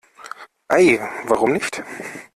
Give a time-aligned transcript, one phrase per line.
[0.67, 1.83] Ei, warum nicht?